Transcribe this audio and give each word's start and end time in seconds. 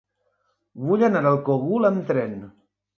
Vull 0.87 1.05
anar 1.09 1.23
al 1.35 1.39
Cogul 1.51 1.95
amb 1.95 2.05
tren. 2.13 2.39